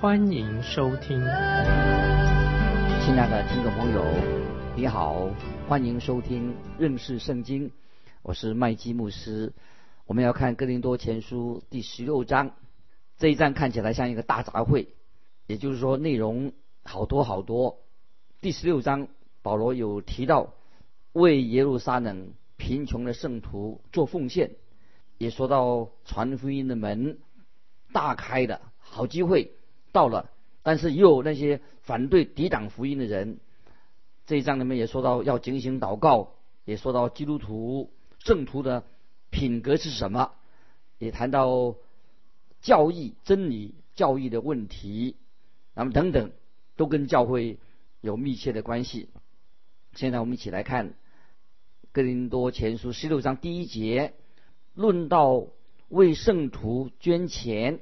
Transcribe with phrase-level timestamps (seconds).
[0.00, 1.20] 欢迎收听。
[1.20, 4.02] 亲爱的听众朋友，
[4.74, 5.28] 你好，
[5.68, 7.70] 欢迎收听认识圣经，
[8.22, 9.52] 我是麦基牧师。
[10.06, 12.52] 我们要看哥林多前书第十六章，
[13.18, 14.86] 这一章看起来像一个大杂烩，
[15.46, 17.80] 也就是说内容好多好多。
[18.40, 19.06] 第十六章
[19.42, 20.54] 保罗有提到
[21.12, 24.52] 为耶路撒冷贫穷的圣徒做奉献，
[25.18, 27.18] 也说到传福音的门
[27.92, 29.52] 大开的好机会
[29.92, 30.30] 到了，
[30.62, 33.38] 但是又有那些反对抵挡福音的人。
[34.26, 36.32] 这一章里面也说到要警醒祷告，
[36.64, 38.84] 也说到基督徒圣徒的。
[39.32, 40.32] 品格是什么？
[40.98, 41.76] 也谈到
[42.62, 45.14] 教义、真理、教义的问题，
[45.72, 46.32] 那么等等，
[46.74, 47.60] 都跟教会
[48.00, 49.08] 有密切的关系。
[49.94, 50.88] 现在我们一起来看
[51.92, 54.14] 《哥林多前书》十六章第一节，
[54.74, 55.46] 论到
[55.88, 57.78] 为圣徒捐钱。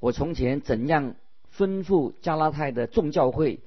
[0.00, 1.14] 我从前怎样
[1.56, 3.60] 吩咐加拉太的众教会，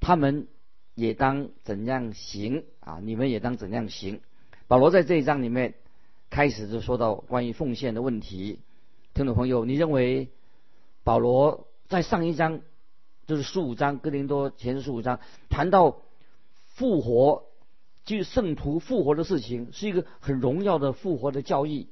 [0.00, 0.46] 他们
[0.94, 3.00] 也当怎样行啊！
[3.02, 4.20] 你们也当怎样行。
[4.68, 5.74] 保罗在这一章里面。
[6.28, 8.58] 开始就说到关于奉献的问题，
[9.14, 10.28] 听众朋友，你认为
[11.04, 12.62] 保罗在上一章
[13.28, 15.98] 就是十五章哥林多前十五章谈到
[16.74, 17.44] 复活，
[18.04, 21.90] 就圣徒复活的事情，是一个很荣耀的复活的教义。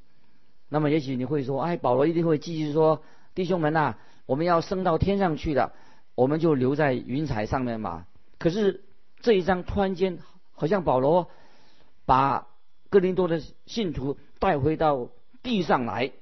[0.69, 3.97] 那么也许你会说，哎，保罗一定会继续说，弟兄们呐，
[4.27, 5.73] 我们要升到天上去的，
[6.15, 8.07] 我们就留在云彩上面嘛。
[8.39, 8.85] 可是
[9.21, 10.19] 这一章突然间
[10.53, 11.31] 好像保罗
[12.07, 12.49] 把。
[12.91, 15.09] 哥林多的信徒带回到
[15.43, 16.13] 地上来，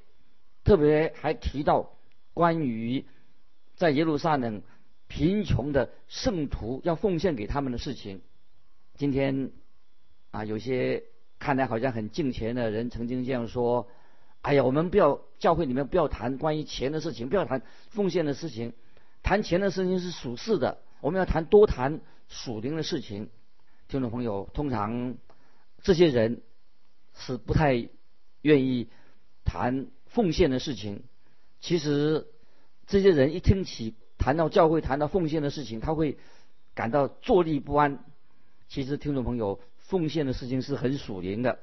[0.65, 1.91] 特别还提到
[2.33, 3.05] 关于
[3.77, 4.63] 在耶路撒冷
[5.07, 8.23] 贫穷的圣徒要奉献给他们的事情。
[8.95, 9.51] 今天
[10.31, 11.05] 啊，有些
[11.39, 13.87] 看来好像很敬虔的人曾经这样说
[14.43, 18.75] ：“哎呀，我们不要教会里面不要谈关于钱的事情，不要谈奉献的事情，
[19.23, 23.31] 谈钱的事情是属世的，我们要谈多谈属灵的事情。”
[23.89, 25.17] 听众朋友，通常
[25.83, 26.43] 这些人。
[27.15, 27.91] 是不太
[28.41, 28.89] 愿意
[29.45, 31.03] 谈奉献的事情。
[31.61, 32.27] 其实
[32.87, 36.17] 这些人一听起谈到教会、谈到奉献的事情，他会
[36.75, 38.03] 感到坐立不安。
[38.67, 41.59] 其实听众朋友，奉献的事情是很属灵的。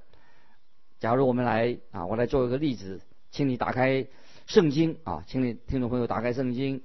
[0.99, 2.99] 假如我们来啊，我来做一个例子，
[3.31, 4.05] 请你打开
[4.47, 6.81] 圣经啊，请你听众朋友打开圣经，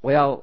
[0.00, 0.42] 我要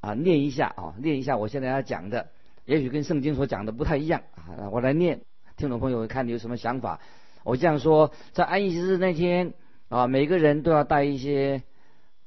[0.00, 2.28] 啊念一下啊，念一下我现在要讲的，
[2.64, 5.20] 也许跟圣经所讲的不太一样啊，我来念。
[5.56, 7.00] 听众朋友，看你有什么想法？
[7.44, 9.54] 我这样说，在安息日那天
[9.88, 11.62] 啊，每个人都要带一些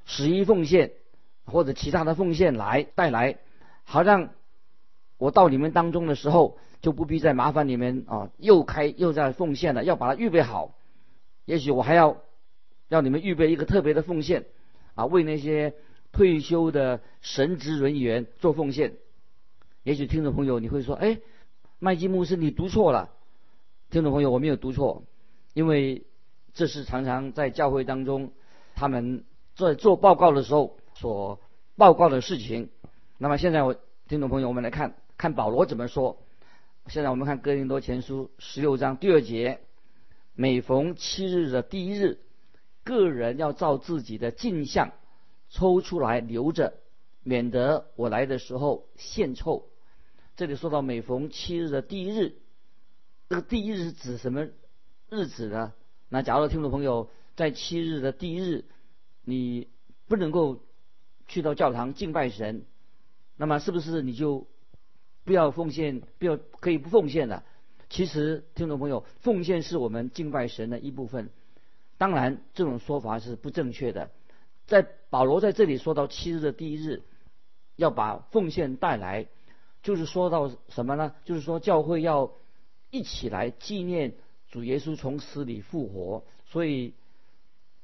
[0.06, 0.92] 十一奉献
[1.46, 3.38] 或者其他的奉献来带来，
[3.84, 4.30] 好让
[5.18, 10.76] 我到你们当中的时候就不必再麻烦你们啊，又开又在奉献了，要把它预备好。
[11.46, 12.18] 也许我还要
[12.88, 14.46] 让你们预备一个特别的奉献
[14.96, 15.74] 啊，为那些
[16.12, 18.96] 退休的神职人员做奉献。
[19.84, 21.20] 也许听众朋友你会说，哎，
[21.80, 23.10] 麦基牧师，你读错了。
[23.90, 25.04] 听众朋友，我没有读错，
[25.54, 26.06] 因为
[26.54, 28.32] 这是常常在教会当中，
[28.76, 29.24] 他们
[29.56, 31.40] 在做报告的时候所
[31.78, 32.70] 报告的事情。
[33.18, 33.76] 那么现在，我
[34.10, 36.24] 听众朋友，我们来看看保罗怎么说。
[36.88, 39.60] 现在我们看哥林多前书十六章第二节：
[40.36, 42.20] 每逢七日的第一日，
[42.84, 44.92] 个人要照自己的镜像
[45.50, 46.76] 抽出来留着，
[47.24, 49.68] 免得我来的时候献臭。
[50.36, 52.36] 这里说到每逢七日的第一日。
[53.28, 54.48] 这个第一日是指什么
[55.10, 55.74] 日子呢？
[56.10, 58.66] 那假如听众朋友在七日的第一日，
[59.24, 59.68] 你
[60.08, 60.64] 不能够
[61.28, 62.66] 去到教堂敬拜神，
[63.36, 64.48] 那么是不是你就
[65.28, 67.44] 不要奉献，不要可以不奉献的？
[67.88, 71.30] 其实听众朋友，奉献是我们敬拜神的一部分。
[72.00, 74.10] 当然，这种说法是不正确的。
[74.66, 77.04] 在保罗在这里说到七日的第一日，
[77.76, 79.28] 要把奉献带来，
[79.84, 81.14] 就是说到什么呢？
[81.26, 82.32] 就是说教会要。
[82.90, 84.14] 一起来纪念
[84.50, 86.94] 主耶稣从死里复活，所以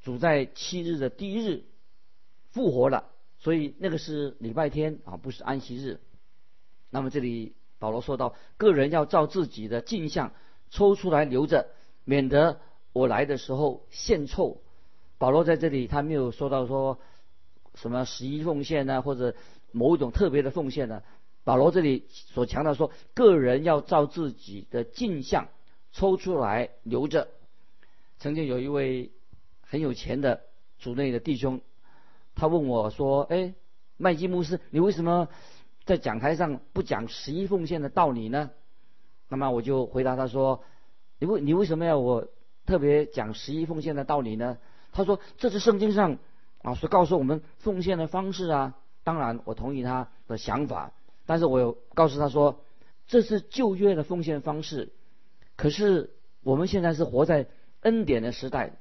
[0.01, 1.65] 主在七日的第一日
[2.51, 5.99] 复活了，所以那个是礼拜天啊，不是安息日。
[6.93, 10.31] 那么这里保罗说到，个人要照自己的镜像
[10.69, 11.67] 抽出来留着，
[12.05, 12.59] 免得
[12.93, 14.61] 我来的时候献臭。
[15.17, 16.99] 保罗在这里他没有说到说
[17.73, 19.35] 什么十一奉献呢，或者
[19.71, 21.01] 某一种特别的奉献呢？
[21.43, 25.49] 保罗这里所强调说，个人要照自己的镜像
[25.91, 27.27] 抽出来留着。
[28.19, 29.11] 曾经有一位
[29.61, 30.41] 很有钱的
[30.77, 31.59] 组内的弟兄，
[32.35, 33.55] 他问我说：“哎，
[33.97, 35.27] 麦基牧师，你为什么
[35.85, 38.51] 在讲台上不讲十一奉献的道理呢？”
[39.29, 40.63] 那么我就回答他说
[41.19, 42.27] ：“你为你为什么要我
[42.65, 44.57] 特别讲十一奉献的道理呢？”
[44.91, 46.17] 他说：“这是圣经上
[46.61, 50.93] 啊所告诉我们奉献的方式啊。”当然，我同意他的想法。
[51.25, 52.63] 但是我有告诉他说，
[53.07, 54.93] 这是旧约的奉献方式。
[55.57, 57.47] 可是我们现在是活在
[57.81, 58.77] 恩典的时代，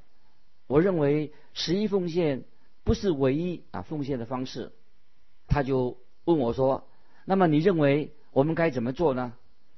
[0.68, 2.44] 我认为十一奉献
[2.84, 4.72] 不是唯一啊奉献的方式。
[5.48, 6.86] 他就问我说
[7.24, 9.32] ：“那么你认为我们该怎么做呢？”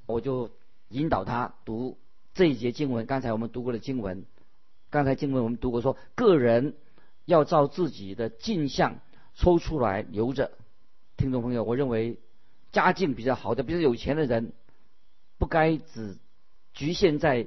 [0.06, 0.50] 我就
[0.88, 1.98] 引导他读
[2.34, 3.06] 这一节经文。
[3.06, 4.24] 刚才我们读过的经文，
[4.90, 6.74] 刚才经文我们读过说，个人
[7.24, 9.00] 要照自己的镜像
[9.34, 10.52] 抽出来留着。
[11.16, 12.18] 听众朋友，我认为。
[12.72, 14.52] 家境比较好的，比较有钱的人，
[15.38, 16.18] 不该只
[16.72, 17.46] 局限在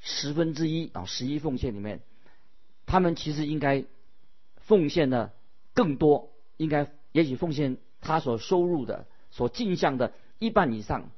[0.00, 2.02] 十分之一啊十一奉献里面，
[2.84, 3.86] 他们其实应该
[4.56, 5.32] 奉献的
[5.72, 6.28] 更多，
[6.58, 9.06] 应该也许奉献他所收入的、
[9.36, 11.10] 所进项的一半以上。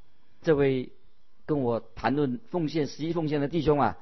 [0.42, 0.90] 这位
[1.46, 3.98] 跟我谈论奉献十一奉献的弟兄啊，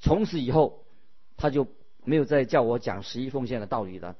[0.00, 0.84] 从此以后
[1.36, 1.66] 他就
[2.04, 4.16] 没有再叫我讲十一奉献的道理了，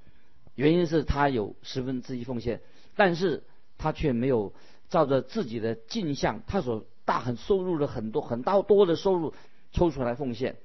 [0.55, 2.61] 原因是他有十分之一奉献，
[2.97, 3.45] 但是。
[3.81, 4.53] 他却没有
[4.89, 9.35] 照着自己的镜像，他所大很收入的很多很大多的收入
[9.71, 10.57] 抽出来奉献。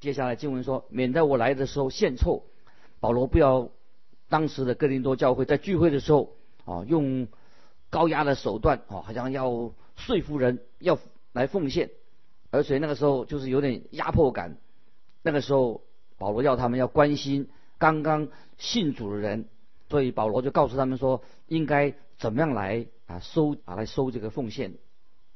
[0.00, 2.42] 接下来经文说，免得我来的时候献臭。
[3.00, 3.68] 保罗不要
[4.30, 6.32] 当时的哥林多教会在聚会的时候
[6.64, 7.28] 啊，用
[7.94, 10.98] 高压的手段哦，好像要说服人要
[11.32, 11.90] 来奉献，
[12.50, 14.56] 而且那个时候就是有点压迫感。
[15.22, 15.84] 那个时候
[16.18, 17.48] 保罗要他们要关心
[17.78, 18.26] 刚刚
[18.58, 19.48] 信主的人，
[19.88, 21.94] 所以保罗就告诉他们说应该。
[22.16, 24.74] 怎么样来啊收啊来收这个奉献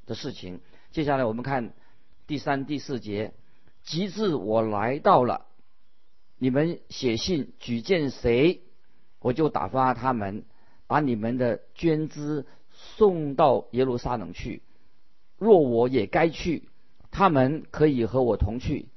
[0.07, 0.61] 的事情？
[0.93, 1.75] 接下来我们看
[2.29, 3.35] 第三、第四节。
[3.83, 5.47] 及至我来到了，
[6.39, 8.63] 你们写信举荐谁，
[9.19, 10.45] 我就打发他们
[10.89, 14.63] 把你们的捐资送到耶路撒冷去。
[15.39, 16.69] 若我也该去，
[17.13, 18.89] 他们可以和我同去。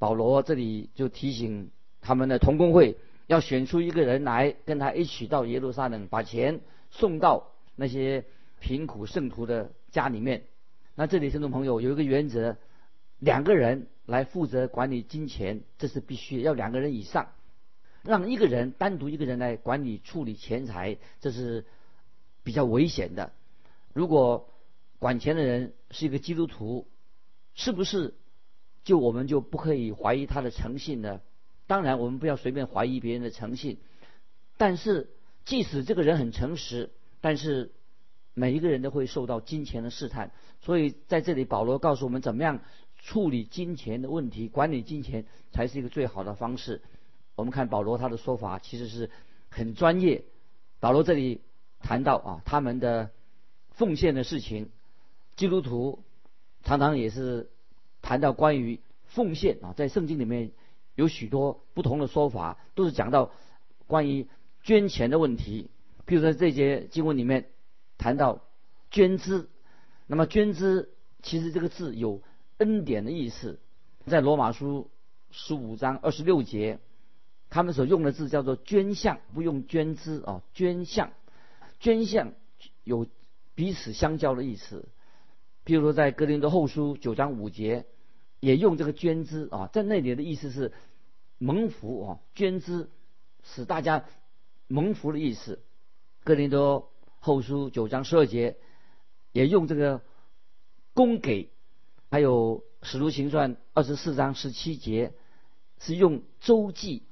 [0.00, 1.70] 保罗这里就提醒
[2.00, 2.96] 他们的同工会
[3.28, 6.60] 要选出一个人来跟他一起到耶路撒冷，把钱。
[6.92, 8.24] 送到那些
[8.58, 10.42] 贫苦圣徒的家里面。
[10.96, 12.56] 那这里听众朋友有一个原则：
[13.20, 17.28] 两个人来负责管理金钱，这是必须要两个人以上。
[18.02, 21.64] 让一个人单独一个人来管理处理钱财，这是
[22.42, 23.32] 比较危险的。
[23.92, 24.48] 如果
[24.98, 26.86] 管钱的人是一个基督徒，
[27.54, 28.14] 是不是
[28.84, 31.20] 就我们就不可以怀疑他的诚信呢？
[31.66, 33.78] 当然，我们不要随便怀疑别人的诚信，
[34.56, 35.10] 但是。
[35.42, 36.90] 即使这个人很诚实，
[37.22, 37.72] 但是
[38.34, 40.32] 每一个人都会受到金钱的试探。
[40.60, 42.60] 所以在这里，保罗告诉我们怎么样
[42.98, 46.82] 处理金钱的问题，管理金钱才是一个最好的方式。
[47.34, 49.10] 我们看保罗他的说法其实是
[49.48, 50.24] 很专业。
[50.78, 51.40] 保罗这里
[51.80, 53.10] 谈到啊，他们的
[53.70, 54.70] 奉献的事情，
[55.36, 56.02] 基督徒
[56.62, 57.50] 常常也是
[58.02, 60.52] 谈到关于奉献啊，在圣经里面
[60.94, 63.30] 有许多不同的说法，都是讲到
[63.86, 64.28] 关于。
[64.62, 65.70] 捐钱的问题，
[66.06, 67.48] 譬如说这节经文里面
[67.96, 68.42] 谈到
[68.90, 69.48] 捐资，
[70.06, 72.20] 那么捐资其实这个字有
[72.58, 73.58] 恩典的意思，
[74.04, 74.90] 在罗马书
[75.30, 76.78] 十五章二十六节，
[77.50, 81.12] 他们所用的字叫做捐项，不用捐资啊，捐项，
[81.78, 82.32] 捐项
[82.84, 83.06] 有
[83.54, 84.88] 彼此相交的意思。
[85.66, 87.84] 譬如说在哥林多后书九章五节，
[88.40, 90.72] 也用这个捐资啊，在那里的意思是
[91.38, 92.88] 蒙福啊，捐资
[93.42, 94.04] 使大家。
[94.72, 95.56] 蒙福的意思，
[96.22, 98.56] 《哥林多后书》九章十二节
[99.32, 100.00] 也用这个
[100.94, 101.50] 供给，
[102.08, 105.12] 还有《使徒行传》二十四章十七节
[105.80, 107.02] 是用周济。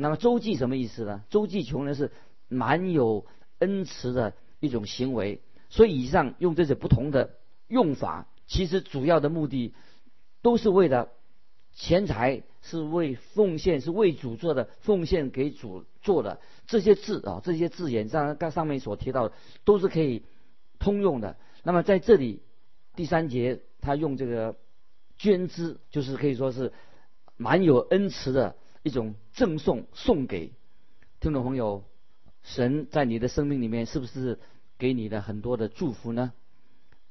[0.00, 1.24] 那么周济什么意思呢？
[1.28, 2.12] 周济穷人是
[2.48, 3.26] 蛮有
[3.58, 5.42] 恩慈的一种行为。
[5.68, 7.34] 所以以上用这些不同的
[7.66, 9.74] 用法，其实主要的目的
[10.40, 11.10] 都是为了
[11.74, 12.42] 钱财。
[12.60, 20.24] 是为奉献，是为主做的，奉献给主做的这些字啊，这些字眼上刚上面所提到的都是可以
[20.78, 21.36] 通用的。
[21.62, 22.42] 那么在这里
[22.96, 24.56] 第三节，他用这个
[25.16, 26.72] 捐资，就是可以说是
[27.36, 28.56] 蛮有恩慈的
[28.88, 30.54] 一种赠送，送给
[31.20, 31.84] 听众朋友。
[32.42, 34.38] 神在你的生命里面是不是
[34.78, 36.32] 给你的很多的祝福呢？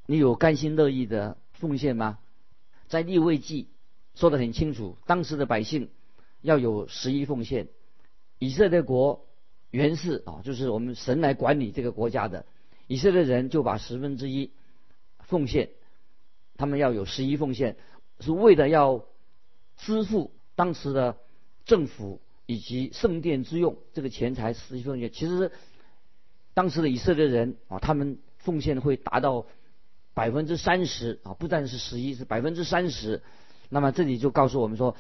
[0.08, 2.18] 你有甘心乐意的奉献吗？
[2.88, 3.70] 在立位记。
[4.16, 5.92] 说得很清楚，当时的百姓
[6.42, 7.68] 要有十一奉献。
[8.40, 9.28] 以色列国
[9.70, 12.48] 原是啊，就是我们神来管理这个国家的。
[12.88, 14.52] 以色列人就把十分之一
[15.20, 15.70] 奉献，
[16.56, 17.78] 他们要有十一奉献，
[18.20, 19.06] 是为了要
[19.76, 21.18] 支付当时的
[21.68, 23.78] 政府以及圣殿之用。
[23.94, 25.52] 这个钱财十一奉献，其实
[26.56, 29.46] 当时的以色列人啊，他们奉献会达到
[30.16, 33.22] 百分之三十啊，不但是十一，是百分之三十。
[33.70, 34.96] 那么这里就告诉我们说，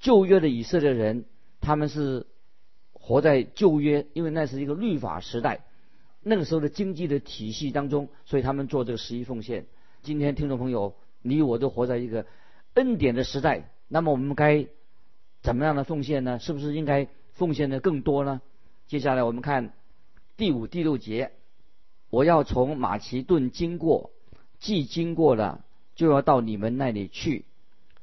[0.00, 1.24] 旧约的以色列人
[1.60, 2.26] 他们是
[2.92, 5.64] 活在旧约，因为那是一个律法时代。
[6.20, 9.66] 那个时候的经济的体系当中，所以他们做这个十一奉献。
[10.02, 12.26] 今天听众朋友，你我都活在一个
[12.74, 14.66] 恩典的时代，那么我们该
[15.48, 16.38] 怎么样的奉献呢？
[16.38, 18.42] 是不是应该奉献的更多呢？
[18.86, 19.72] 接下来我们看
[20.36, 21.32] 第五、第六节，
[22.10, 24.10] 我要从马其顿经过，
[24.58, 25.64] 既经过了，
[25.94, 27.46] 就要到你们那里去，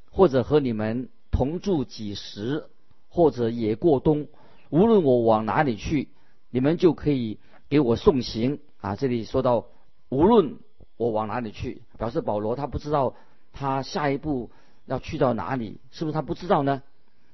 [0.10, 2.66] 或者和你们同住几时，
[3.10, 4.28] 或者也过冬。
[4.72, 6.08] 无论我往哪里去，
[6.50, 7.38] 你们就可以。
[7.70, 8.96] 给我送行啊！
[8.96, 9.66] 这里说到，
[10.10, 10.58] 无论
[10.98, 13.16] 我往哪里去，表示保罗他不知道
[13.54, 14.50] 他下一步
[14.86, 16.82] 要去到哪里，是不是他不知道呢？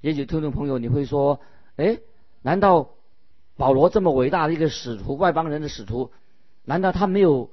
[0.01, 1.39] 也许听众朋友你会说，
[1.77, 1.99] 哎，
[2.41, 2.89] 难道
[3.55, 6.11] 保罗这么伟大的一个使徒，外邦人的使徒，
[6.65, 7.51] 难道他没有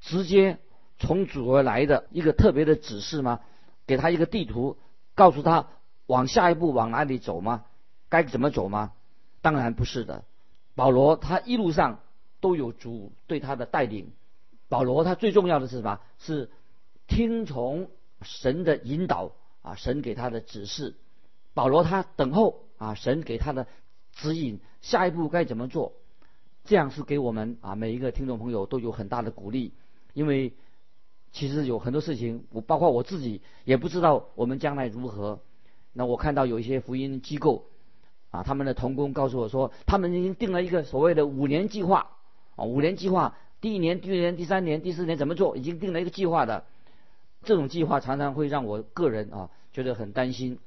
[0.00, 0.58] 直接
[0.98, 3.40] 从主而来的一个特别的指示吗？
[3.86, 4.76] 给他一个地图，
[5.14, 5.68] 告诉他
[6.06, 7.64] 往下一步往哪里走吗？
[8.08, 8.92] 该怎么走吗？
[9.40, 10.24] 当然不是的，
[10.74, 12.00] 保罗他一路上。
[12.42, 14.12] 都有主对他的带领。
[14.70, 16.00] 保罗他最重要的是什么？
[16.18, 16.50] 是
[17.06, 17.90] 听从
[18.22, 20.94] 神的引导啊，神给他的指示。
[21.54, 23.66] 保罗他等候啊，神给他的
[24.12, 25.92] 指引，下一步该怎么做？
[26.64, 29.72] 这样是给我们啊每一个听众朋友都有很大的鼓励。
[30.12, 30.52] 因为
[31.32, 35.40] 其实有很多事情，我包括我自己也不知道我们将来如何。
[35.92, 37.66] 那我看到有一些福音机构
[38.30, 42.10] 啊，他们的同工告诉我说，他们已经定了一个所谓的五年计划
[42.56, 42.64] 啊。
[42.64, 45.56] 五年计划，第一年、第二年、第三年、第四年怎么做？
[45.56, 46.64] 已经定了一个计划的。
[47.42, 50.58] 这种计划常常会让我个人啊觉得很担心，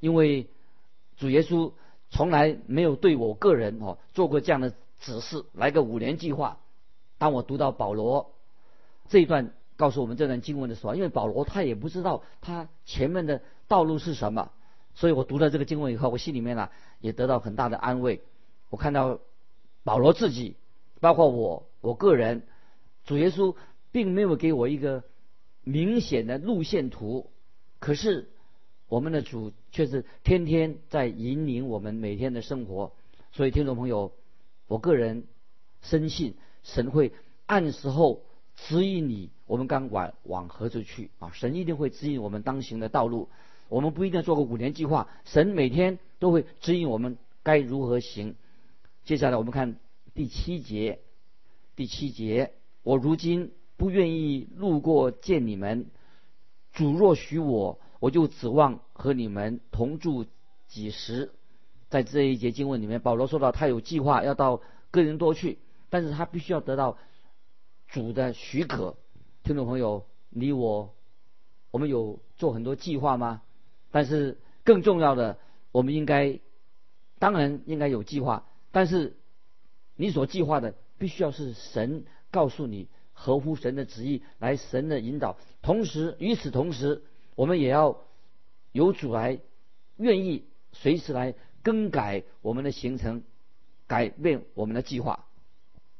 [0.00, 0.48] 因为
[1.16, 1.72] 主耶稣
[2.10, 6.58] 从来没有对我个人哦做过这样的指示，来个五年计划。
[7.18, 8.32] 当我读到保罗
[9.08, 14.50] 这一段告诉我们这段经文的时候，因为保罗他也不知道他前面的道路是什么，
[14.94, 16.68] 所以我读了这个经文以后，我心里面呢
[17.00, 18.22] 也得到很大的安慰。
[18.70, 19.20] 我看到
[19.84, 20.56] 保罗自己。
[20.98, 22.44] 包括我，我个人，
[23.04, 23.54] 主耶稣
[23.92, 25.04] 并没有给我一个
[25.62, 27.30] 明显的路线图，
[27.80, 28.30] 可是
[28.88, 32.92] 我们的主却是天天在引领我们每天的生活。
[33.32, 34.12] 所以，听众朋友，
[34.66, 35.24] 我个人
[35.82, 37.12] 深信神会
[37.46, 38.22] 按时候
[38.56, 41.30] 指引你，我们刚往往何处去啊？
[41.34, 43.28] 神一定会指引我们当行的道路。
[43.68, 48.36] 我们不一定做个五年计划，神每天都会指引我们该如何行。
[49.04, 49.76] 接下来，我们看。
[50.14, 51.00] 第七节，
[51.74, 55.90] 第七节，我如今不愿意路过见你们，
[56.72, 60.26] 主若许我，我就指望和你们同住
[60.68, 61.32] 几时。
[61.88, 65.58] 在这一节经文里面，保罗说到他有计划要到哥林多去，
[65.90, 66.98] 但是他必须要得到
[67.88, 68.96] 主的许可。
[69.42, 70.94] 听众朋友，你我，
[71.72, 73.42] 我们有做很多计划吗？
[73.90, 75.38] 但是更重要的，
[75.72, 76.38] 我们应该，
[77.18, 79.16] 当然应该有计划，但是。
[79.98, 87.02] 你所计划的必须要是神告诉你合乎神的旨意来神的引导，同时与此同时，
[87.36, 88.02] 我们也要
[88.72, 89.38] 有主来
[89.96, 93.22] 愿意随时来更改我们的行程，
[93.86, 95.26] 改变我们的计划。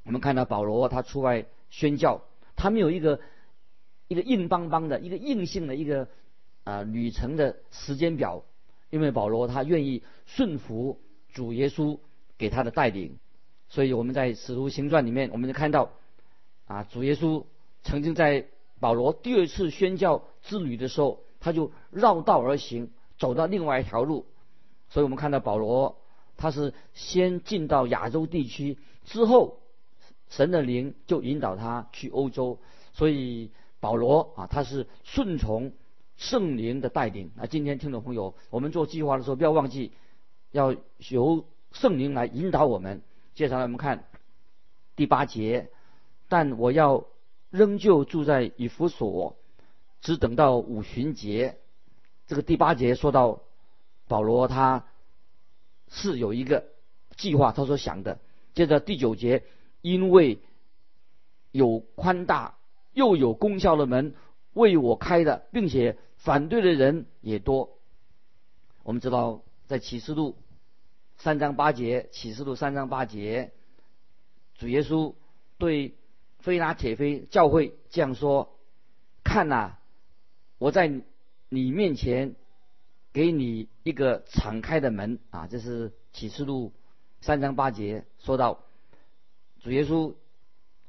[0.05, 2.23] 我们看到保罗他出外宣教，
[2.57, 3.21] 他没有一个
[4.09, 6.09] 一个硬邦邦的一个硬性的一个
[6.65, 8.45] 啊旅程的时间表，
[8.91, 11.01] 因为保罗他愿意顺服
[11.33, 11.99] 主耶稣
[12.39, 13.19] 给他的带领。
[13.69, 15.91] 所以我们在《使徒行传》里面，我们就看到，
[16.67, 17.45] 啊，主耶稣
[17.83, 18.47] 曾经在
[18.79, 24.27] 保罗第二次宣教之旅的时候，他就绕道而行，走到另外一条路。
[24.89, 25.97] 所以我们看到保罗，
[26.37, 29.61] 他是先进到亚洲地区，之后
[30.29, 32.59] 神的灵就引导他去欧洲。
[32.95, 35.73] 所以保罗啊，他是顺从
[36.17, 37.31] 圣灵的带领。
[37.37, 39.93] 那，今天听众朋友，我们做计划的时候，不要忘记
[40.51, 40.75] 要
[41.11, 43.03] 由圣灵来引导我们。
[43.37, 44.03] 接下来我们看
[44.97, 45.71] 第八节，
[46.29, 47.05] 但我要
[47.51, 49.37] 仍旧住在以弗所，
[50.07, 51.59] 只等到五旬节。
[52.29, 53.43] 这个第八节说到
[54.07, 54.87] 保罗他
[55.89, 56.69] 是有一个
[57.17, 58.21] 计划，他所想的。
[58.55, 59.43] 接着第九节，
[59.83, 60.39] 因为
[61.51, 62.55] 有宽大
[62.93, 64.15] 又有功效的门
[64.53, 67.77] 为我开的，并且反对的人也多。
[68.85, 70.37] 我们知道在启示录。
[71.17, 73.51] 三章八节，启示录三章八节，
[74.55, 75.15] 主耶稣
[75.59, 75.97] 对
[76.39, 78.57] 菲拉铁菲教会这样说
[79.25, 79.79] ：“看呐，
[80.59, 80.91] 我在
[81.49, 82.35] 你面前
[83.13, 86.73] 给你一个敞开的门啊！”这是启示录
[87.21, 88.61] 三章八节说到，
[89.61, 90.15] 主耶稣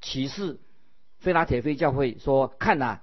[0.02, 0.60] 启示
[1.20, 3.00] 菲拉铁菲教会说：“看呐，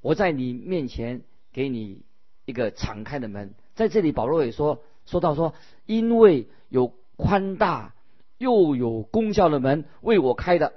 [0.00, 2.02] 我在你面前给你
[2.44, 5.54] 一个敞开的门。”在这里，保罗也说说到说，
[5.86, 7.94] 因为有宽大
[8.38, 10.74] 又有功效的门为我开的。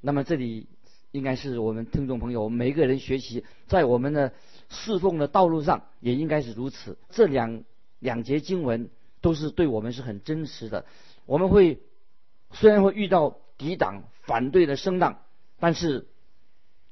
[0.00, 0.68] 那么这里
[1.10, 4.32] 应该是我们听众朋友每一个人学习，在我们的
[4.68, 6.98] 侍奉的道路上也应该是如此。
[7.10, 7.64] 这两
[7.98, 10.84] 两节经文都是对我们是很真实的。
[11.26, 11.80] 我们会
[12.52, 15.20] 虽然会遇到抵挡、反对的声浪，
[15.58, 16.06] 但是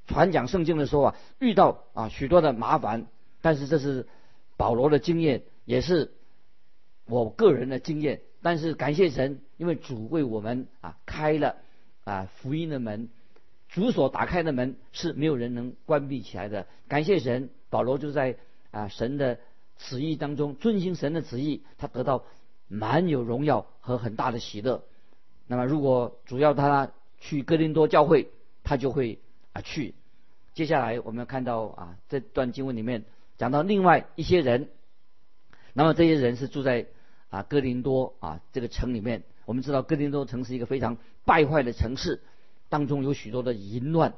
[0.07, 3.07] 传讲圣经的时候啊，遇到啊许多的麻烦，
[3.41, 4.07] 但是这是。
[4.59, 6.15] 保罗的经验也是
[7.05, 11.57] 我个人的经验，但是感谢神，因为主为我们啊开了
[12.05, 13.11] 啊福音的门，
[13.77, 16.67] 主所打开的门是没有人能关闭起来的。
[16.89, 18.39] 感谢神，保罗就在
[18.71, 19.39] 啊神的
[19.77, 22.25] 旨意当中遵行神的旨意，他得到
[22.69, 24.83] 满有荣耀和很大的喜乐。
[25.47, 26.91] 那么如果主要他
[27.21, 28.31] 去哥林多教会，
[28.65, 29.19] 他就会
[29.53, 29.95] 啊去。
[30.55, 33.05] 接下来我们看到啊这段经文里面。
[33.37, 34.71] 讲到另外一些人，
[35.75, 36.87] 那么这些人是住在
[37.29, 39.23] 啊哥林多啊这个城里面。
[39.45, 42.23] 我们知道哥林多城是一个非常败坏的城市，
[42.69, 44.15] 当中有许多的淫乱、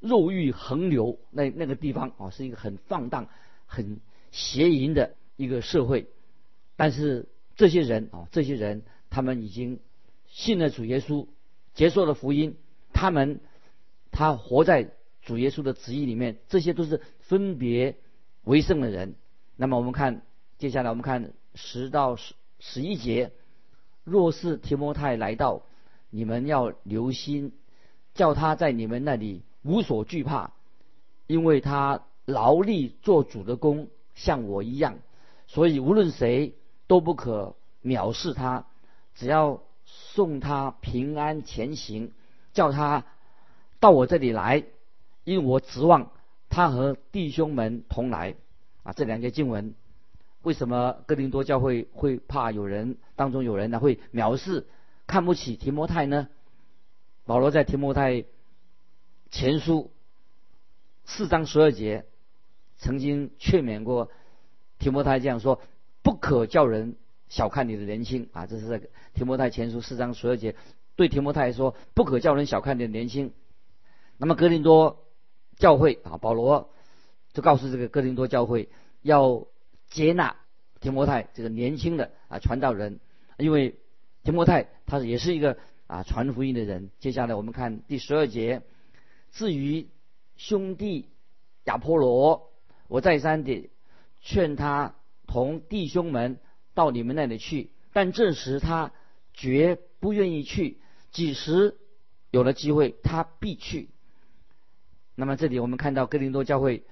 [0.00, 3.28] 肉欲横流，那那个地方啊是一个很放荡、
[3.66, 4.00] 很
[4.30, 6.06] 邪淫的一个社会。
[6.76, 9.80] 但是这些人啊，这些人他们已经
[10.26, 11.26] 信了主耶稣，
[11.74, 12.56] 接受了福音，
[12.92, 13.40] 他们
[14.10, 14.90] 他活在
[15.22, 17.96] 主耶稣的旨意里面，这些都是分别。
[18.42, 19.16] 为圣的人，
[19.54, 20.22] 那么我们看
[20.56, 23.32] 接下来我们看十到十十一节，
[24.02, 25.62] 若是提摩太来到，
[26.08, 27.52] 你们要留心，
[28.14, 30.52] 叫他在你们那里无所惧怕，
[31.26, 34.98] 因为他劳力做主的工，像我一样，
[35.46, 36.54] 所以无论谁
[36.86, 38.66] 都不可藐视他，
[39.14, 42.12] 只要送他平安前行，
[42.52, 43.04] 叫他
[43.78, 44.64] 到我这里来，
[45.24, 46.10] 因为我指望。
[46.52, 48.34] 他和弟兄们同来
[48.82, 49.76] 啊，这两节经文，
[50.42, 54.66] 为什么哥林多教会会怕有人当中有人呢会藐视、
[55.06, 56.26] 看不起提摩太呢？
[57.30, 58.24] 保罗在提摩太
[59.30, 59.92] 前书
[61.04, 62.04] 四章十二节
[62.76, 64.10] 曾经劝勉过
[64.80, 65.62] 提摩太这样说：
[66.02, 66.96] 不可叫人
[67.28, 68.46] 小看你的年轻啊！
[68.46, 68.82] 这是在
[69.14, 70.56] 提摩太前书四章十二节
[70.96, 73.32] 对提摩太说：不可叫人小看你的年轻。
[74.16, 75.06] 那么哥林多。
[75.56, 76.72] 教会啊，保罗
[77.32, 78.70] 就告诉这个哥林多教会
[79.02, 79.46] 要
[79.88, 80.34] 接纳
[80.80, 82.98] 提摩太这个年轻的啊传道人，
[83.38, 83.76] 因为
[84.24, 85.58] 提摩太他也是一个
[85.90, 86.90] 啊传福音的人。
[87.00, 88.62] 接下来我们看第十二节，
[89.32, 89.88] 至于
[90.36, 91.08] 兄弟
[91.64, 92.52] 亚波罗，
[92.86, 93.70] 我再三的
[94.20, 94.94] 劝他
[95.26, 96.38] 同弟兄们
[96.74, 98.92] 到你们那里去，但这时他
[99.34, 100.80] 绝不愿意去。
[101.10, 101.76] 几时
[102.30, 103.90] 有了机会，他必去。
[105.16, 106.84] 那么这里我们看到哥林多教会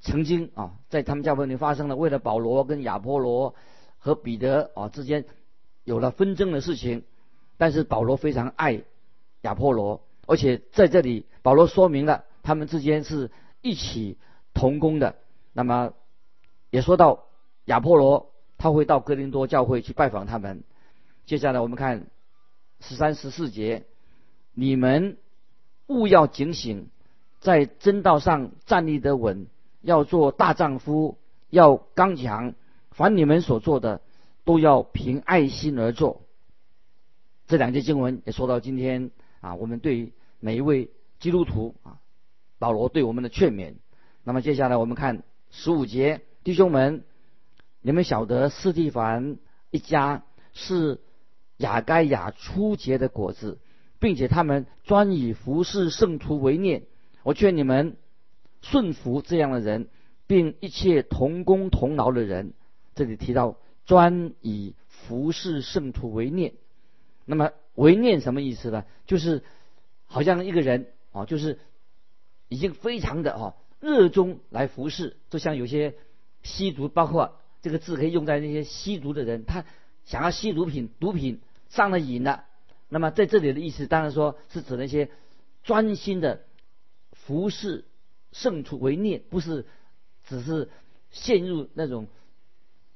[0.00, 3.54] 曾经啊，在他们教会里发生了为了保罗跟亚波罗
[3.98, 5.24] 和彼得啊之间
[5.84, 7.04] 有了纷争的事情，
[7.60, 8.84] 但是保罗非常爱
[9.42, 14.16] 亚波罗，而且在这里保罗说明了他们之间是一起
[14.54, 15.16] 同工的。
[15.52, 15.92] 那么
[16.70, 17.24] 也说到
[17.66, 20.64] 亚波罗他会到哥林多教会去拜访他们。
[21.26, 22.06] 接下来我们看
[22.80, 23.84] 十三十四节，
[24.54, 25.18] 你们
[25.86, 26.88] 务要警醒。
[27.40, 29.48] 在真道上站立得稳，
[29.82, 31.18] 要做大丈夫，
[31.50, 32.54] 要刚强。
[32.90, 34.00] 凡你们所做的，
[34.44, 36.22] 都要凭爱心而做。
[37.50, 39.10] 这两节经文也说到今天
[39.40, 41.98] 啊，我们对每一位基督徒啊，
[42.60, 43.74] 保罗对我们的劝勉。
[44.22, 47.02] 那么接下来我们看十五节，弟兄们，
[47.82, 49.38] 你们晓得斯蒂凡
[49.72, 51.00] 一家是
[51.56, 53.58] 雅该亚初结的果子，
[53.98, 56.84] 并且他们专以服侍圣徒为念。
[57.24, 57.96] 我劝你们
[58.62, 59.88] 顺服这样的人，
[60.28, 62.52] 并一切同工同劳的人。
[62.94, 66.52] 这里提到专以服侍圣徒为念，
[67.24, 68.84] 那么为念什么意思呢？
[69.06, 69.42] 就是
[70.06, 71.58] 好像一个人啊，就是
[72.48, 75.94] 已经非常的啊热衷来服侍，就像有些
[76.42, 79.64] 吸毒，包括这个字可以用在那些吸毒的人，他
[80.04, 82.44] 想要吸毒品，毒品上了瘾了。
[82.88, 85.10] 那么在这里的意思，当然说是指那些
[85.62, 86.42] 专心的。
[87.26, 87.84] 服侍
[88.32, 89.64] 圣徒为念，不是
[90.24, 90.68] 只是
[91.10, 92.08] 陷入那种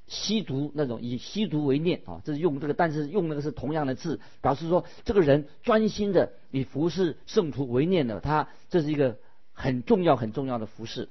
[0.06, 9.18] 吸毒那种以吸毒为念啊，这是用这个，但是用那个是同样的字，表示说这个人专心的以服侍圣徒为念的，他这是一个
[9.52, 11.08] 很重要很重要的服侍。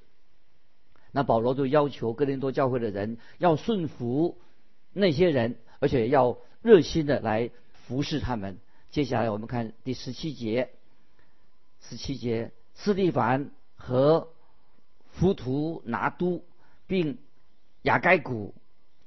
[1.11, 4.37] 那保罗就要求哥林多教会的人要顺服
[4.93, 8.59] 那些人，而且要热心的来服侍他们。
[8.91, 10.69] 接下来我们看第十七节，
[11.81, 14.27] 十七节，斯蒂凡和
[15.09, 16.43] 浮图拿都
[16.85, 17.17] 并
[17.81, 18.53] 雅该古。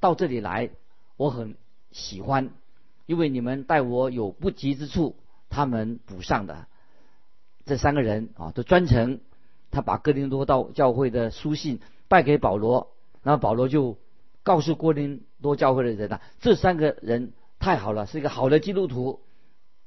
[0.01, 0.71] 到这里来，
[1.17, 1.57] 我很
[1.91, 2.51] 喜欢，
[3.07, 5.17] 因为你们待我有不及之处，
[5.49, 6.67] 他们补上的。
[7.65, 9.21] 这三个人啊，都专程，
[9.71, 13.99] 他把哥林多到教会的书信拜给保罗，然后保罗就
[14.43, 19.21] 告诉哥林多教会的人啊，这三个人太好了，是一个好的基督徒，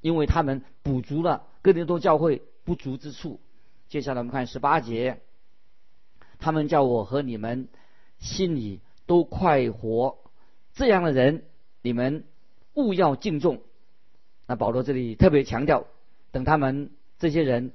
[0.02, 3.40] 因为他们补足了哥林多教会不足之处。
[3.88, 5.22] 接下来我们看十八节，
[6.40, 7.70] 他们叫我和你们
[8.18, 8.82] 心里。
[9.10, 10.20] 都快活，
[10.76, 11.44] 这样的人
[11.82, 12.26] 你们
[12.76, 13.60] 勿要敬重。
[14.46, 15.88] 那保罗这里特别强调，
[16.32, 17.72] 等他们这些人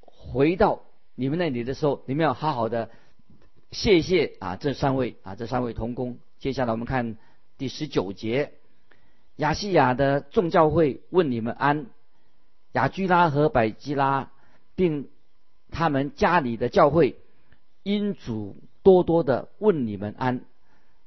[0.00, 0.80] 回到
[1.14, 2.88] 你们那里的时候，你们要好好的
[3.70, 6.16] 谢谢啊这三位啊这三位同工。
[6.38, 7.18] 接下来我们看
[7.58, 8.54] 第十九节，
[9.36, 11.84] 亚细亚的众教会问你们安，
[12.72, 14.30] 雅居拉和百基拉，
[14.74, 15.10] 并
[15.70, 17.16] 他们家里的教会
[17.82, 20.46] 因主多多的问你们安。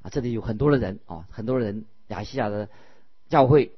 [0.10, 2.70] 这里有很多的人啊，很多人亚细亚的
[3.28, 3.72] 教会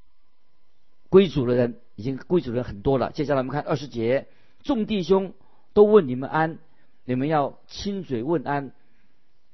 [1.10, 3.12] 归主的人已经归主的人很多了。
[3.12, 4.28] 接下来我们看二十节，
[4.62, 5.34] 众弟兄
[5.74, 6.60] 都问你们安，
[7.06, 8.72] 你们要亲嘴问安，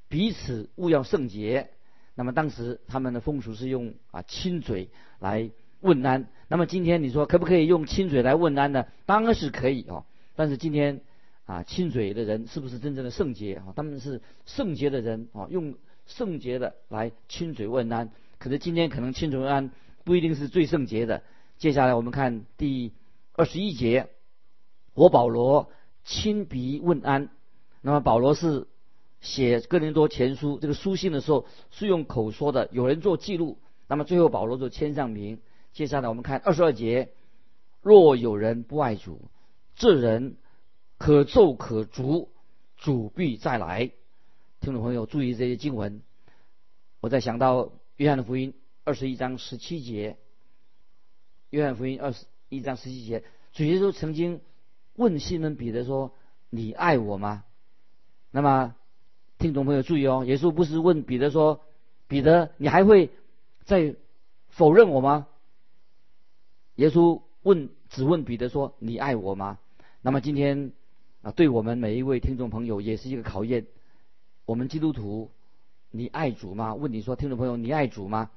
[0.09, 1.69] 彼此勿要圣洁。
[2.15, 6.27] 那么当时他们的风俗是用啊亲嘴来问安。
[6.47, 8.87] 那么今天你说可不可以用亲嘴来问安呢？
[9.05, 10.05] 当然是可以啊。
[10.35, 11.01] 但是今天
[11.45, 13.73] 啊亲嘴的人是不是真正的圣洁啊？
[13.75, 15.75] 他们是圣洁的人啊，用。
[16.05, 19.71] 圣洁的来亲嘴问安，可是今天可能亲嘴问安
[20.03, 21.23] 不一定是最圣洁的。
[21.57, 22.93] 接下来我们看第
[23.33, 24.09] 二十一节，
[24.93, 25.69] 我保罗
[26.03, 27.29] 亲笔问安。
[27.81, 28.67] 那么保罗是
[29.21, 33.59] 写哥林多前书这个书信的时候是用口说的，有人做记录。
[33.87, 35.41] 那么最后保罗就签上名。
[35.71, 37.13] 接下来我们看二十二节，
[37.81, 39.29] 若有人不爱主，
[39.75, 40.37] 这人
[40.97, 42.29] 可咒可逐，
[42.77, 43.91] 主必再来。
[44.63, 46.01] 听众朋友注意这些经文，
[47.01, 48.53] 我在想到约翰的福音
[48.85, 50.15] 二十一章十七节，
[51.49, 54.39] 约翰福音二十一章十七节，主耶稣曾经
[54.95, 56.13] 问西门彼得说
[56.49, 57.43] ：“你爱我吗？”
[58.31, 58.73] 那么
[59.37, 61.59] 听众朋友注意哦，耶稣不是问彼得说
[62.07, 63.09] ：“彼得，你还会
[63.65, 63.97] 再
[64.47, 65.27] 否认我吗？”
[66.75, 69.59] 耶稣问只问彼得说：“你爱我吗？”
[70.01, 70.71] 那么今天
[71.21, 73.65] 啊，对我们每一位听众朋友也是一个考验。
[74.45, 75.31] 我们基督徒，
[75.91, 76.75] 你爱主吗？
[76.75, 78.29] 问你说，听众朋友，你爱主吗？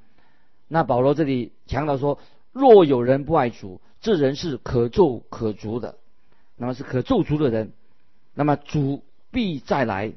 [0.69, 2.19] 那保罗这里强调说，
[2.53, 5.99] 若有人不爱主，这人是可咒可逐的，
[6.57, 7.73] 那么是可咒逐的人。
[8.35, 10.12] 那么主必再来。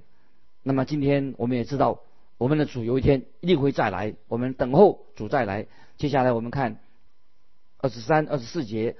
[0.61, 2.01] 那么今天我们也知道，
[2.37, 4.15] 我们的主有一天一定会再来。
[4.27, 5.67] 我们等候主再来。
[5.97, 6.79] 接下来我们看
[7.77, 8.95] 二十三、二十四节，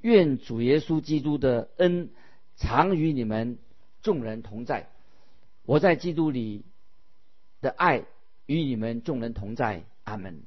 [0.00, 2.10] 愿主耶稣基督的恩
[2.56, 3.58] 常与你们
[4.02, 4.88] 众人同在。
[5.64, 6.64] 我在基督里
[7.60, 8.04] 的爱
[8.46, 10.42] 与你们众人同在，阿门。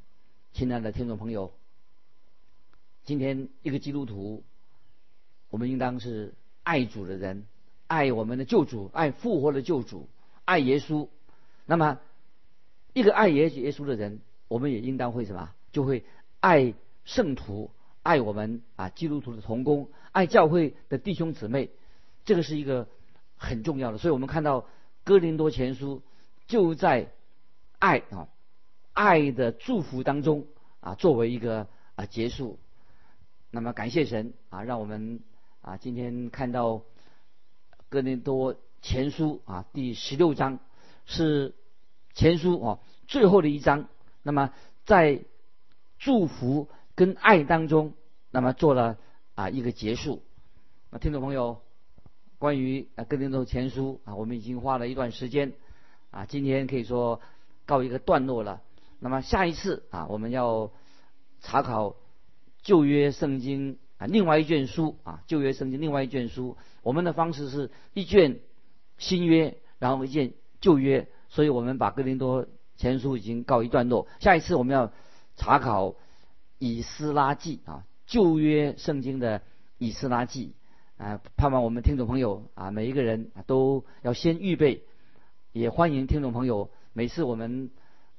[0.52, 1.54] 亲爱的听众朋友，
[3.06, 4.44] 今天一个基督徒，
[5.50, 7.46] 我们应当是爱主的人，
[7.88, 10.10] 爱我们的救主，爱复活的救主，
[10.44, 11.08] 爱耶稣。
[11.66, 12.00] 那么，
[12.92, 15.54] 一个爱耶耶稣的人，我们也应当会什么？
[15.72, 16.04] 就会
[16.42, 16.74] 爱
[17.06, 17.72] 圣徒，
[18.04, 21.70] 爱我们啊基督徒的同工，爱教会的弟兄姊妹。
[22.26, 22.90] 这个是一个
[23.38, 24.68] 很重要的，所以我们看到。
[25.06, 26.02] 哥林多前书
[26.48, 27.12] 就在
[27.78, 28.28] 爱啊
[28.92, 30.48] 爱的祝福当中
[30.80, 32.58] 啊作为一个啊结束。
[33.52, 35.20] 那么感谢神啊，让我们
[35.62, 36.82] 啊今天看到
[37.88, 40.58] 哥林多前书啊第十六章
[41.06, 41.54] 是
[42.16, 43.88] 前书啊最后的一章。
[44.24, 44.52] 那么
[44.86, 45.24] 在
[46.00, 47.94] 祝福跟爱当中，
[48.32, 48.98] 那么做了
[49.36, 50.24] 啊一个结束。
[50.90, 51.62] 那听众朋友。
[52.46, 55.54] 关于啊《哥林多前书》啊，我们已经花了一段时间
[56.12, 57.20] 啊，今天可以说
[57.66, 58.62] 告一个段落了。
[59.00, 60.72] 那么下一次啊，我们要
[61.42, 61.96] 查考
[62.62, 66.56] 旧约圣经啊另外一卷书啊，旧约圣经另外一卷书。
[66.84, 68.40] 我们的方式是一卷
[69.00, 70.32] 新约，然后一卷
[70.62, 74.08] 旧约，所以我们把《哥林多前书》已经告一段落。
[74.20, 74.94] 下一次我们要
[75.36, 75.96] 查考
[76.60, 79.42] 以斯拉记啊，旧约圣经的
[79.80, 80.54] 以斯拉记。
[80.98, 84.84] 啊，盼望我们听众朋友啊，每一个人啊都要先预备，
[85.52, 87.70] 也欢迎听众朋友每次我们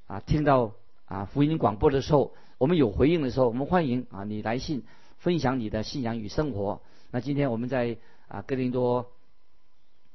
[0.05, 0.73] 啊听到
[1.05, 4.83] 啊福音广播的时候，我们有回应的时候，我们欢迎啊你来信
[5.17, 6.81] 分享你的信仰与生活。
[7.09, 9.07] 那今天我们在啊哥林多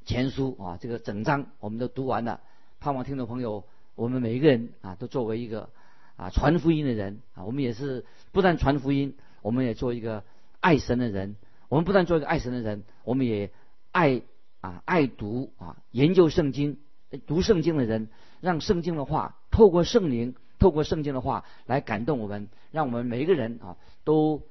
[0.05, 2.41] 前书啊这个整章我们都读完了，
[2.79, 3.65] 盼望听众朋友，
[3.97, 5.71] 我们每一个人啊都作为一个
[6.15, 10.23] 啊传福音的人啊，我们也是不但传福音，我们也做一个
[10.61, 11.35] 爱神的人。
[11.73, 13.51] 我们不但做一个爱神的人，我们也
[13.93, 14.21] 爱
[14.61, 16.77] 啊爱读啊研究圣经、
[17.27, 18.11] 读圣经的人，
[18.43, 24.43] 让圣经的话透过圣灵、透过圣经的话来感动我们，让我们每一个人啊都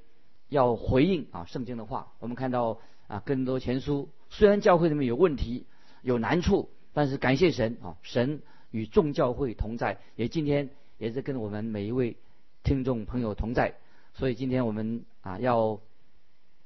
[0.50, 2.12] 要回应啊圣经的话。
[2.18, 5.68] 我们看到啊更多前书，虽然教会里面有问题、
[6.02, 12.18] 有难处，但是感谢神啊，神与众教会同在，也今天也是跟我们每一位
[12.64, 13.76] 听众朋友同在。
[14.16, 15.80] 所以今天我们啊要。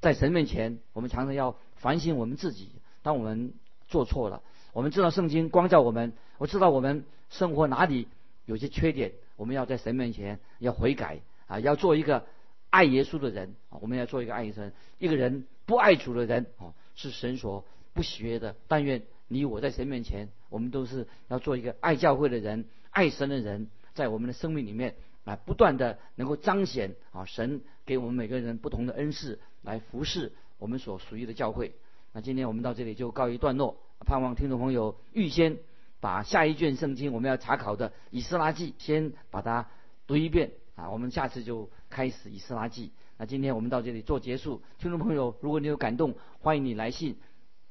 [0.06, 2.70] 在神面前，我们常常要反省我们自己。
[3.02, 3.56] 当我们
[3.88, 8.08] 做错了，我们知道圣经光照我们，我知道我们生活哪里
[8.46, 12.28] 有些缺点，我们要在神面前要悔改啊，要做一个
[12.70, 13.80] 爱耶稣的人啊。
[13.82, 14.72] 我们要做一个爱耶稣。
[15.00, 18.56] 一个人不爱主的人啊，是神所不喜悦的。
[18.68, 24.94] 但愿你我在神面前，我们都是要做一个爱教会的人、爱神的人，在我们的生命里面
[25.26, 29.40] 来，不断的能够彰显啊，神给我们每个人不同的恩赐。
[29.66, 31.74] 来服侍我们所属于的教会。
[32.14, 35.58] 那今天我们到这里就告一段落，盼望听众朋友预先
[36.00, 39.68] 把下一卷圣经我们要查考的《以斯拉记》先把它
[40.06, 40.92] 读一遍啊。
[40.92, 42.90] 我们下次就开始《以斯拉记》。
[43.18, 44.62] 那今天我们到这里做结束。
[44.78, 47.18] 听众朋友，如果你有感动，欢迎你来信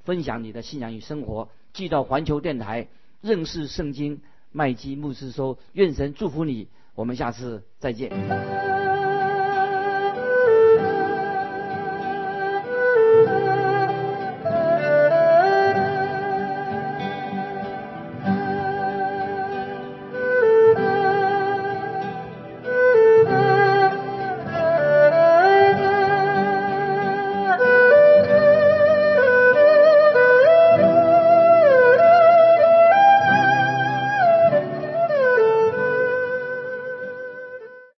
[0.02, 2.88] 分享你的信仰与生活，寄到环球电台
[3.20, 6.66] 认识圣经麦基牧师说，愿神祝福你。
[6.94, 8.84] 我们下次再见。